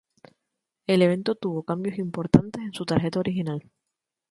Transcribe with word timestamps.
El 0.87 1.03
evento 1.03 1.35
tuvo 1.35 1.61
cambios 1.61 1.99
importantes 1.99 2.63
en 2.63 2.73
su 2.73 2.85
tarjeta 2.87 3.19
original. 3.19 3.69